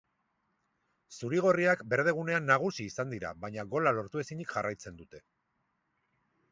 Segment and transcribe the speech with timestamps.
[1.17, 5.25] Zuri-gorriak berdegunean nagusi izan dira, baina gola lortu ezinik jarraitzen dute.